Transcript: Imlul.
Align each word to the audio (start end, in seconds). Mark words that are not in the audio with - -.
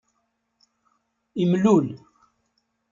Imlul. 1.41 1.87